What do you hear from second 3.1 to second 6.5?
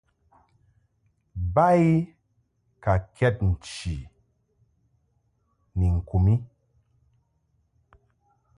kɛd nchi ni ŋku mi.